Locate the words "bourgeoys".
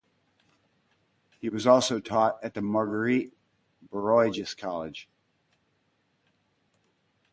3.91-4.55